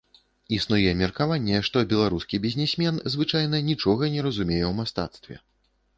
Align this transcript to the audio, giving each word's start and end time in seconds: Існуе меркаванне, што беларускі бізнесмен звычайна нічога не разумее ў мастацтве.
Існуе 0.55 0.93
меркаванне, 1.01 1.59
што 1.67 1.83
беларускі 1.91 2.41
бізнесмен 2.45 2.95
звычайна 3.17 3.63
нічога 3.71 4.03
не 4.15 4.21
разумее 4.29 4.61
ў 4.61 4.73
мастацтве. 4.83 5.35